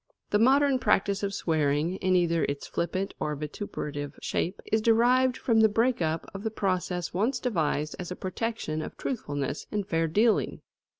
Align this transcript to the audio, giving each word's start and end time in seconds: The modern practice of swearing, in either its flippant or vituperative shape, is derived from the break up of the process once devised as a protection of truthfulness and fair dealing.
The 0.31 0.39
modern 0.39 0.79
practice 0.79 1.21
of 1.21 1.31
swearing, 1.31 1.97
in 1.97 2.15
either 2.15 2.43
its 2.45 2.65
flippant 2.65 3.13
or 3.19 3.35
vituperative 3.35 4.17
shape, 4.19 4.59
is 4.71 4.81
derived 4.81 5.37
from 5.37 5.59
the 5.59 5.69
break 5.69 6.01
up 6.01 6.25
of 6.33 6.41
the 6.41 6.49
process 6.49 7.13
once 7.13 7.39
devised 7.39 7.95
as 7.99 8.09
a 8.09 8.15
protection 8.15 8.81
of 8.81 8.97
truthfulness 8.97 9.67
and 9.71 9.87
fair 9.87 10.07
dealing. 10.07 10.61